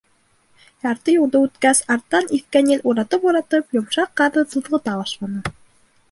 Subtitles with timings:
[0.83, 5.45] Ярты юлды үткәс, арттан иҫкән ел уратып-уратып йомшаҡ ҡарҙы туҙғыта башланы.